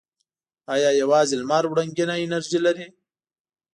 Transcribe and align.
آیا 0.73 0.89
یوازې 1.01 1.35
لمر 1.41 1.63
وړنګینه 1.67 2.15
انرژي 2.23 2.59
لري؟ 2.65 2.87